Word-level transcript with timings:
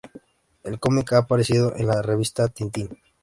El 0.63 0.79
cómic 0.79 1.13
ha 1.13 1.19
aparecido 1.19 1.75
en 1.75 1.85
la 1.85 2.01
revista 2.01 2.47
Tintín. 2.47 2.89